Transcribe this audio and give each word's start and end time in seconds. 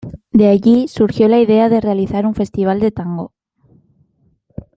De 0.31 0.47
allí 0.49 0.87
surgió 0.87 1.27
la 1.27 1.39
idea 1.39 1.69
de 1.69 1.79
realizar 1.79 2.25
un 2.25 2.33
festival 2.33 2.79
de 2.79 2.89
tango. 2.89 3.35